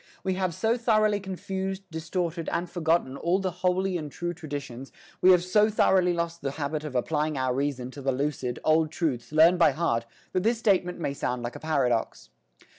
[0.23, 5.29] We have so thoroughly confused, distorted and forgotten all the holy and true traditions, we
[5.29, 9.31] have so thoroughly lost the habit of applying our reason to the lucid, old truths
[9.31, 12.31] learned by heart, that this statement may sound like a paradox.